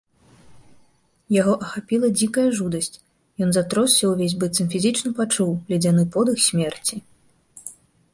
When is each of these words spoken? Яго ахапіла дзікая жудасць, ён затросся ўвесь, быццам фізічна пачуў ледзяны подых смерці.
Яго 1.41 1.51
ахапіла 1.65 2.07
дзікая 2.19 2.45
жудасць, 2.59 2.97
ён 3.47 3.53
затросся 3.57 4.09
ўвесь, 4.13 4.35
быццам 4.45 4.71
фізічна 4.77 5.09
пачуў 5.21 5.51
ледзяны 5.75 6.03
подых 6.17 6.37
смерці. 6.47 6.95